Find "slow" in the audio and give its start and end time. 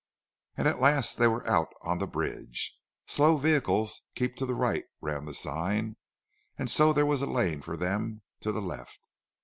3.05-3.37